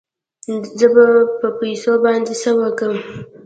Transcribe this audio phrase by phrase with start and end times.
[0.79, 1.05] زه به
[1.39, 2.95] په پيسو باندې څه وکم.